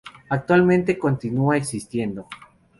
Actualmente 0.29 0.97
continúa 0.97 1.55
existiendo. 1.57 2.25